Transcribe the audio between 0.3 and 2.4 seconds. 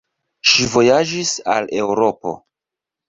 Ŝi vojaĝis al Eŭropo.